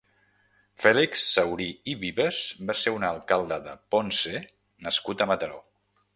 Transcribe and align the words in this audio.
Fèlix 0.85 1.25
Saurí 1.33 1.67
i 1.93 1.95
Vivas 2.05 2.39
va 2.71 2.77
ser 2.81 2.95
un 2.97 3.07
alcalde 3.11 3.61
de 3.69 3.77
Ponce 3.97 4.43
nascut 4.89 5.27
a 5.27 5.31
Mataró. 5.35 5.63